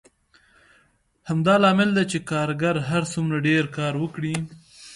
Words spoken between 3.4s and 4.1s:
ډېر کار